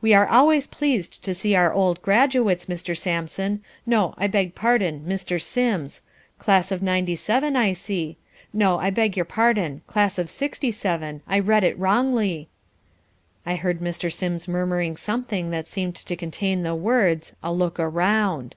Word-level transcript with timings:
"We 0.00 0.14
are 0.14 0.26
always 0.26 0.66
pleased 0.66 1.22
to 1.22 1.34
see 1.34 1.54
our 1.54 1.70
old 1.70 2.00
graduates, 2.00 2.64
Mr. 2.64 2.96
Samson 2.96 3.62
No, 3.84 4.14
I 4.16 4.26
beg 4.26 4.54
pardon, 4.54 5.04
Mr. 5.06 5.38
Sims 5.38 6.00
class 6.38 6.72
of 6.72 6.80
'97, 6.82 7.54
I 7.56 7.74
see 7.74 8.16
No, 8.54 8.78
I 8.78 8.88
beg 8.88 9.16
your 9.16 9.26
pardon, 9.26 9.82
Class 9.86 10.16
of 10.18 10.30
'67, 10.30 11.20
I 11.28 11.38
read 11.38 11.62
it 11.62 11.78
wrongly" 11.78 12.48
I 13.44 13.56
heard 13.56 13.80
Mr. 13.80 14.10
Sims 14.10 14.48
murmuring 14.48 14.96
something 14.96 15.50
that 15.50 15.68
seemed 15.68 15.96
to 15.96 16.16
contain 16.16 16.62
the 16.62 16.74
words 16.74 17.34
"a 17.42 17.52
look 17.52 17.78
around." 17.78 18.56